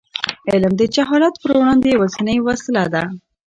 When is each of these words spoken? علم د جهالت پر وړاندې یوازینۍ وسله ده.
علم 0.51 0.73
د 0.77 0.81
جهالت 0.95 1.33
پر 1.41 1.51
وړاندې 1.57 1.87
یوازینۍ 1.95 2.37
وسله 2.41 2.83
ده. 2.93 3.03